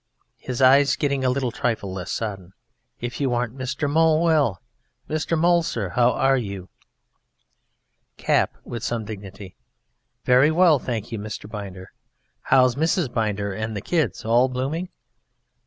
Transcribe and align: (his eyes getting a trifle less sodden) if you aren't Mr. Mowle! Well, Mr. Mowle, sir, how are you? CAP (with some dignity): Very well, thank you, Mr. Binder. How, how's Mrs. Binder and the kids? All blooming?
(his 0.39 0.63
eyes 0.63 0.95
getting 0.95 1.23
a 1.23 1.51
trifle 1.51 1.93
less 1.93 2.11
sodden) 2.11 2.53
if 2.99 3.21
you 3.21 3.35
aren't 3.35 3.55
Mr. 3.55 3.87
Mowle! 3.87 4.23
Well, 4.23 4.61
Mr. 5.07 5.37
Mowle, 5.37 5.61
sir, 5.61 5.89
how 5.89 6.09
are 6.13 6.37
you? 6.39 6.69
CAP 8.17 8.57
(with 8.63 8.83
some 8.83 9.05
dignity): 9.05 9.55
Very 10.23 10.49
well, 10.49 10.79
thank 10.79 11.11
you, 11.11 11.19
Mr. 11.19 11.47
Binder. 11.47 11.91
How, 12.41 12.61
how's 12.61 12.73
Mrs. 12.75 13.13
Binder 13.13 13.53
and 13.53 13.77
the 13.77 13.79
kids? 13.81 14.25
All 14.25 14.49
blooming? 14.49 14.89